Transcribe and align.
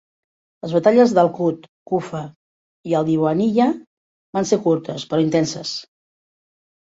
Les 0.65 0.71
batalles 0.75 1.11
d'Al 1.17 1.27
Kut, 1.39 1.67
Kufa 1.91 2.21
i 2.91 2.97
Al 2.99 3.05
Diwaniyah 3.09 3.69
van 4.39 4.49
ser 4.53 4.59
curtes, 4.63 5.05
però 5.11 5.23
intenses. 5.27 5.75